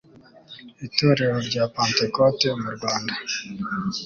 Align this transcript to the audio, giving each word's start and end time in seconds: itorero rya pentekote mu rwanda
itorero 0.87 1.37
rya 1.47 1.63
pentekote 1.73 2.47
mu 2.61 2.69
rwanda 2.75 3.15